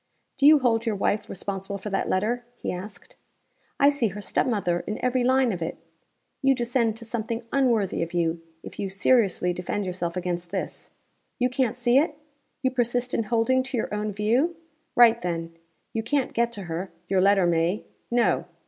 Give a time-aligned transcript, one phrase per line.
[0.35, 3.17] "Do you hold your wife responsible for that letter?" he asked.
[3.79, 5.77] "I see her step mother in every line of it.
[6.41, 10.89] You descend to something unworthy of you, if you seriously defend yourself against this!
[11.37, 12.15] You can't see it?
[12.63, 14.55] You persist in holding to your own view?
[14.95, 15.55] Write, then.
[15.93, 17.85] You can't get to her your letter may.
[18.09, 18.45] No!